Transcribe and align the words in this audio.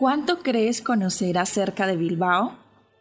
¿Cuánto 0.00 0.38
crees 0.38 0.80
conocer 0.80 1.36
acerca 1.36 1.86
de 1.86 1.94
Bilbao? 1.94 2.54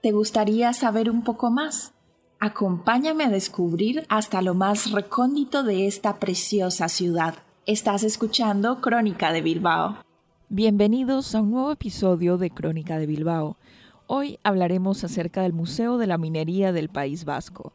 ¿Te 0.03 0.11
gustaría 0.11 0.73
saber 0.73 1.09
un 1.09 1.23
poco 1.23 1.49
más? 1.49 1.93
Acompáñame 2.41 3.23
a 3.23 3.29
descubrir 3.29 4.05
hasta 4.09 4.41
lo 4.41 4.53
más 4.53 4.91
recóndito 4.91 5.63
de 5.63 5.87
esta 5.87 6.19
preciosa 6.19 6.89
ciudad. 6.89 7.35
Estás 7.65 8.03
escuchando 8.03 8.81
Crónica 8.81 9.31
de 9.31 9.39
Bilbao. 9.39 9.99
Bienvenidos 10.49 11.33
a 11.35 11.41
un 11.41 11.51
nuevo 11.51 11.71
episodio 11.71 12.37
de 12.37 12.49
Crónica 12.49 12.99
de 12.99 13.05
Bilbao. 13.05 13.55
Hoy 14.05 14.37
hablaremos 14.43 15.01
acerca 15.05 15.43
del 15.43 15.53
Museo 15.53 15.99
de 15.99 16.07
la 16.07 16.17
Minería 16.17 16.73
del 16.73 16.89
País 16.89 17.23
Vasco. 17.23 17.71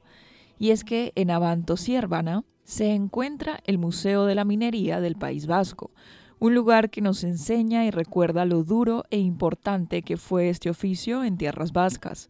Y 0.58 0.68
es 0.68 0.84
que 0.84 1.12
en 1.14 1.30
Abanto 1.30 1.78
Siervana 1.78 2.44
se 2.64 2.92
encuentra 2.92 3.60
el 3.64 3.78
Museo 3.78 4.26
de 4.26 4.34
la 4.34 4.44
Minería 4.44 5.00
del 5.00 5.16
País 5.16 5.46
Vasco, 5.46 5.92
un 6.38 6.54
lugar 6.54 6.90
que 6.90 7.00
nos 7.00 7.24
enseña 7.24 7.84
y 7.84 7.90
recuerda 7.90 8.44
lo 8.44 8.64
duro 8.64 9.04
e 9.10 9.18
importante 9.18 10.02
que 10.02 10.16
fue 10.16 10.48
este 10.48 10.70
oficio 10.70 11.24
en 11.24 11.36
tierras 11.36 11.72
vascas. 11.72 12.28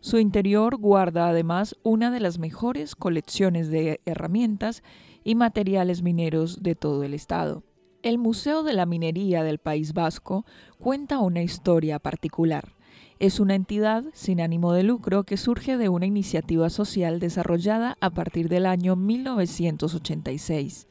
Su 0.00 0.18
interior 0.18 0.76
guarda 0.76 1.28
además 1.28 1.76
una 1.82 2.10
de 2.10 2.20
las 2.20 2.38
mejores 2.38 2.94
colecciones 2.94 3.70
de 3.70 4.00
herramientas 4.04 4.82
y 5.22 5.34
materiales 5.34 6.02
mineros 6.02 6.62
de 6.62 6.74
todo 6.74 7.04
el 7.04 7.14
estado. 7.14 7.62
El 8.02 8.18
Museo 8.18 8.64
de 8.64 8.74
la 8.74 8.84
Minería 8.84 9.42
del 9.42 9.58
País 9.58 9.94
Vasco 9.94 10.44
cuenta 10.78 11.20
una 11.20 11.42
historia 11.42 11.98
particular. 11.98 12.74
Es 13.18 13.40
una 13.40 13.54
entidad 13.54 14.04
sin 14.12 14.42
ánimo 14.42 14.74
de 14.74 14.82
lucro 14.82 15.24
que 15.24 15.38
surge 15.38 15.78
de 15.78 15.88
una 15.88 16.04
iniciativa 16.04 16.68
social 16.68 17.18
desarrollada 17.18 17.96
a 18.00 18.10
partir 18.10 18.50
del 18.50 18.66
año 18.66 18.96
1986 18.96 20.86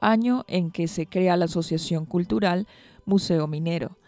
año 0.00 0.44
en 0.48 0.70
que 0.70 0.88
se 0.88 1.06
crea 1.06 1.36
la 1.36 1.46
Asociación 1.46 2.06
Cultural 2.06 2.66
Museo 3.04 3.46
Minero. 3.46 3.98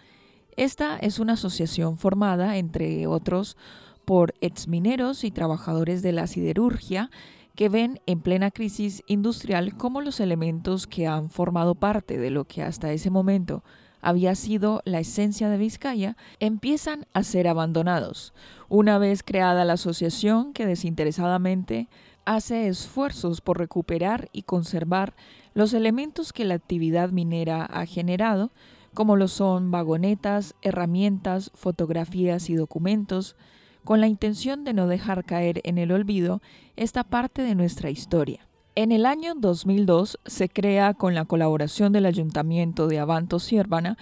Esta 0.56 0.96
es 0.96 1.18
una 1.18 1.34
asociación 1.34 1.98
formada, 1.98 2.56
entre 2.56 3.06
otros, 3.06 3.56
por 4.04 4.34
exmineros 4.40 5.24
y 5.24 5.30
trabajadores 5.30 6.02
de 6.02 6.12
la 6.12 6.26
siderurgia 6.26 7.10
que 7.56 7.68
ven 7.68 8.00
en 8.06 8.20
plena 8.20 8.50
crisis 8.50 9.02
industrial 9.06 9.76
cómo 9.76 10.00
los 10.00 10.20
elementos 10.20 10.86
que 10.86 11.06
han 11.06 11.30
formado 11.30 11.74
parte 11.74 12.18
de 12.18 12.30
lo 12.30 12.44
que 12.44 12.62
hasta 12.62 12.92
ese 12.92 13.10
momento 13.10 13.64
había 14.00 14.34
sido 14.34 14.82
la 14.84 15.00
esencia 15.00 15.48
de 15.48 15.56
Vizcaya, 15.56 16.16
empiezan 16.38 17.06
a 17.12 17.24
ser 17.24 17.48
abandonados, 17.48 18.34
una 18.68 18.98
vez 18.98 19.22
creada 19.22 19.64
la 19.64 19.72
asociación 19.72 20.52
que 20.52 20.66
desinteresadamente 20.66 21.88
hace 22.24 22.68
esfuerzos 22.68 23.40
por 23.40 23.58
recuperar 23.58 24.28
y 24.32 24.42
conservar 24.42 25.14
los 25.56 25.72
elementos 25.72 26.34
que 26.34 26.44
la 26.44 26.52
actividad 26.52 27.12
minera 27.12 27.64
ha 27.64 27.86
generado, 27.86 28.50
como 28.92 29.16
lo 29.16 29.26
son 29.26 29.70
vagonetas, 29.70 30.54
herramientas, 30.60 31.50
fotografías 31.54 32.50
y 32.50 32.56
documentos, 32.56 33.36
con 33.82 34.02
la 34.02 34.06
intención 34.06 34.64
de 34.64 34.74
no 34.74 34.86
dejar 34.86 35.24
caer 35.24 35.62
en 35.64 35.78
el 35.78 35.92
olvido 35.92 36.42
esta 36.76 37.04
parte 37.04 37.40
de 37.40 37.54
nuestra 37.54 37.88
historia. 37.88 38.46
En 38.74 38.92
el 38.92 39.06
año 39.06 39.32
2002 39.34 40.18
se 40.26 40.50
crea, 40.50 40.92
con 40.92 41.14
la 41.14 41.24
colaboración 41.24 41.90
del 41.90 42.04
Ayuntamiento 42.04 42.86
de 42.86 42.98
Abanto 42.98 43.38
Siervana, 43.38 43.96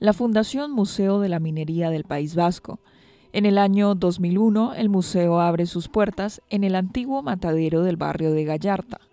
la 0.00 0.12
Fundación 0.12 0.72
Museo 0.72 1.20
de 1.20 1.30
la 1.30 1.40
Minería 1.40 1.88
del 1.88 2.04
País 2.04 2.34
Vasco. 2.34 2.80
En 3.32 3.46
el 3.46 3.56
año 3.56 3.94
2001 3.94 4.74
el 4.74 4.90
museo 4.90 5.40
abre 5.40 5.64
sus 5.64 5.88
puertas 5.88 6.42
en 6.50 6.64
el 6.64 6.74
antiguo 6.74 7.22
matadero 7.22 7.82
del 7.82 7.96
barrio 7.96 8.30
de 8.32 8.44
Gallarta. 8.44 9.07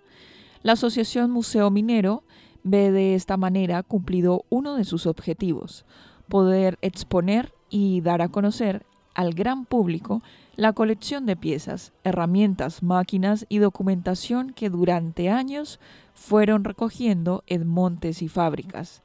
La 0.66 0.72
Asociación 0.72 1.30
Museo 1.30 1.70
Minero 1.70 2.24
ve 2.64 2.90
de 2.90 3.14
esta 3.14 3.38
manera 3.38 3.84
cumplido 3.84 4.46
uno 4.50 4.74
de 4.74 4.84
sus 4.84 5.06
objetivos, 5.06 5.86
poder 6.28 6.80
exponer 6.82 7.54
y 7.70 8.02
dar 8.02 8.24
a 8.24 8.30
conocer 8.30 8.84
al 9.14 9.36
gran 9.36 9.66
público 9.68 10.24
la 10.56 10.74
colección 10.74 11.28
de 11.28 11.36
piezas, 11.36 11.94
herramientas, 12.04 12.82
máquinas 12.82 13.46
y 13.48 13.60
documentación 13.60 14.54
que 14.54 14.72
durante 14.72 15.30
años 15.30 15.80
fueron 16.16 16.64
recogiendo 16.64 17.44
en 17.46 17.68
montes 17.68 18.24
y 18.24 18.28
fábricas. 18.28 19.04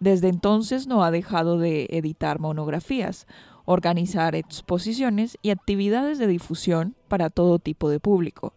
Desde 0.00 0.26
entonces 0.26 0.88
no 0.88 1.04
ha 1.04 1.12
dejado 1.12 1.56
de 1.56 1.86
editar 1.92 2.40
monografías, 2.40 3.28
organizar 3.64 4.34
exposiciones 4.34 5.38
y 5.40 5.50
actividades 5.50 6.18
de 6.18 6.26
difusión 6.26 6.96
para 7.06 7.30
todo 7.30 7.60
tipo 7.60 7.90
de 7.90 8.00
público, 8.00 8.54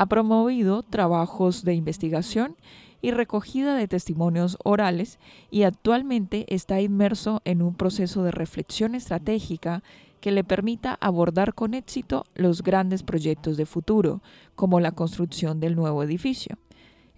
ha 0.00 0.06
promovido 0.06 0.82
trabajos 0.82 1.62
de 1.62 1.74
investigación 1.74 2.56
y 3.02 3.10
recogida 3.10 3.74
de 3.74 3.86
testimonios 3.86 4.56
orales 4.64 5.18
y 5.50 5.64
actualmente 5.64 6.46
está 6.48 6.80
inmerso 6.80 7.42
en 7.44 7.60
un 7.60 7.74
proceso 7.74 8.22
de 8.22 8.30
reflexión 8.30 8.94
estratégica 8.94 9.82
que 10.22 10.30
le 10.30 10.42
permita 10.42 10.96
abordar 11.02 11.52
con 11.52 11.74
éxito 11.74 12.24
los 12.34 12.62
grandes 12.62 13.02
proyectos 13.02 13.58
de 13.58 13.66
futuro, 13.66 14.22
como 14.54 14.80
la 14.80 14.92
construcción 14.92 15.60
del 15.60 15.76
nuevo 15.76 16.02
edificio. 16.02 16.56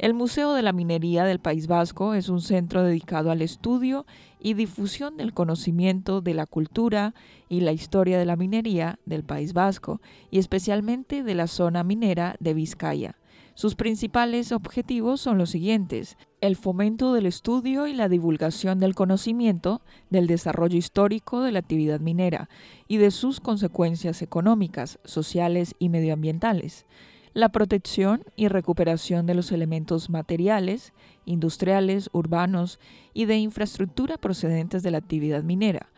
El 0.02 0.14
Museo 0.14 0.54
de 0.54 0.62
la 0.62 0.72
Minería 0.72 1.22
del 1.22 1.38
País 1.38 1.68
Vasco 1.68 2.14
es 2.14 2.28
un 2.28 2.40
centro 2.40 2.82
dedicado 2.82 3.30
al 3.30 3.40
estudio 3.40 4.04
y 4.40 4.54
difusión 4.54 5.16
del 5.16 5.32
conocimiento 5.32 6.20
de 6.20 6.34
la 6.34 6.46
cultura 6.46 7.14
y 7.48 7.60
la 7.60 7.70
historia 7.70 8.18
de 8.18 8.24
la 8.24 8.34
minería 8.34 8.98
del 9.06 9.22
País 9.22 9.52
Vasco 9.52 10.00
y 10.28 10.40
especialmente 10.40 11.22
de 11.22 11.36
la 11.36 11.46
zona 11.46 11.84
minera 11.84 12.34
de 12.40 12.52
Vizcaya. 12.52 13.16
Sus 13.54 13.76
principales 13.76 14.50
objetivos 14.50 15.20
son 15.20 15.38
los 15.38 15.50
siguientes. 15.50 16.16
El 16.40 16.56
fomento 16.56 17.12
del 17.12 17.26
estudio 17.26 17.86
y 17.86 17.92
la 17.92 18.08
divulgación 18.08 18.80
del 18.80 18.96
conocimiento 18.96 19.82
del 20.10 20.26
desarrollo 20.26 20.78
histórico 20.78 21.42
de 21.42 21.52
la 21.52 21.60
actividad 21.60 22.00
minera 22.00 22.48
y 22.88 22.96
de 22.96 23.12
sus 23.12 23.38
consecuencias 23.38 24.20
económicas, 24.20 24.98
sociales 25.04 25.76
y 25.78 25.90
medioambientales 25.90 26.86
la 27.34 27.50
protección 27.50 28.24
y 28.36 28.48
recuperación 28.48 29.26
de 29.26 29.34
los 29.34 29.52
elementos 29.52 30.10
materiales, 30.10 30.92
industriales, 31.24 32.10
urbanos 32.12 32.78
y 33.14 33.24
de 33.24 33.38
infraestructura 33.38 34.18
procedentes 34.18 34.82
de 34.82 34.90
la 34.90 34.98
actividad 34.98 35.42
minera, 35.42 35.88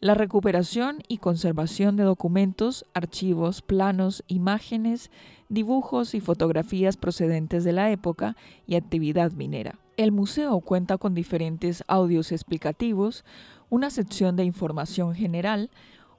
la 0.00 0.14
recuperación 0.14 0.98
y 1.08 1.18
conservación 1.18 1.96
de 1.96 2.04
documentos, 2.04 2.84
archivos, 2.94 3.62
planos, 3.62 4.22
imágenes, 4.28 5.10
dibujos 5.48 6.14
y 6.14 6.20
fotografías 6.20 6.96
procedentes 6.96 7.64
de 7.64 7.72
la 7.72 7.90
época 7.90 8.36
y 8.66 8.76
actividad 8.76 9.32
minera. 9.32 9.78
El 9.96 10.12
museo 10.12 10.60
cuenta 10.60 10.98
con 10.98 11.14
diferentes 11.14 11.82
audios 11.88 12.30
explicativos, 12.30 13.24
una 13.70 13.90
sección 13.90 14.36
de 14.36 14.44
información 14.44 15.14
general, 15.14 15.70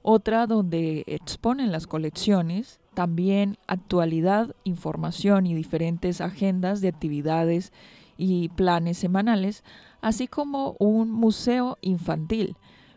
otra 0.02 0.46
donde 0.46 1.04
exponen 1.06 1.72
las 1.72 1.86
colecciones, 1.86 2.80
también 2.94 3.58
actualidad, 3.66 4.54
información 4.64 5.46
y 5.46 5.54
diferentes 5.54 6.20
agendas 6.20 6.80
de 6.80 6.88
actividades 6.88 7.72
y 8.16 8.48
planes 8.50 8.98
semanales, 8.98 9.62
así 10.00 10.26
como 10.26 10.76
un 10.78 11.10
museo 11.10 11.78
infantil, 11.80 12.56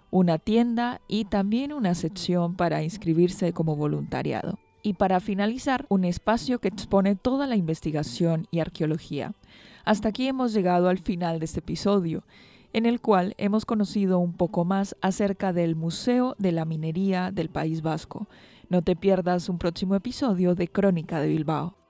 una 0.10 0.40
tienda 0.40 1.02
y 1.08 1.26
también 1.26 1.72
una 1.72 1.96
sección 1.96 2.56
para 2.56 2.84
inscribirse 2.84 3.54
como 3.54 3.76
voluntariado. 3.76 4.58
Y 4.84 4.94
para 4.94 5.20
finalizar, 5.20 5.86
un 5.90 6.06
espacio 6.06 6.60
que 6.60 6.68
expone 6.68 7.16
toda 7.16 7.46
la 7.46 7.56
investigación 7.56 8.48
y 8.50 8.60
arqueología. 8.60 9.34
Hasta 9.86 10.10
aquí 10.10 10.28
hemos 10.28 10.54
llegado 10.54 10.90
al 10.90 10.98
final 10.98 11.40
de 11.40 11.46
este 11.46 11.60
episodio, 11.60 12.24
en 12.74 12.86
el 12.86 13.02
cual 13.02 13.34
hemos 13.38 13.66
conocido 13.66 14.20
un 14.20 14.34
poco 14.34 14.66
más 14.66 14.96
acerca 15.02 15.54
del 15.54 15.76
Museo 15.76 16.36
de 16.40 16.52
la 16.52 16.66
Minería 16.66 17.32
del 17.32 17.50
País 17.50 17.82
Vasco, 17.82 18.28
no 18.70 18.82
te 18.82 18.96
pierdas 18.96 19.50
un 19.50 19.58
próximo 19.58 19.96
episodio 19.96 20.56
de 20.56 20.68
Crónica 20.68 21.20
de 21.20 21.28
Bilbao. 21.28 21.81